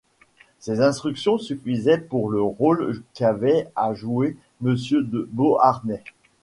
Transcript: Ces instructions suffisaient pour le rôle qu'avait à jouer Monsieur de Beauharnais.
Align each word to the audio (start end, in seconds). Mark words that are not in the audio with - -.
Ces 0.57 0.81
instructions 0.81 1.37
suffisaient 1.37 1.99
pour 1.99 2.31
le 2.31 2.41
rôle 2.41 3.03
qu'avait 3.13 3.67
à 3.75 3.93
jouer 3.93 4.35
Monsieur 4.59 5.03
de 5.03 5.29
Beauharnais. 5.31 6.03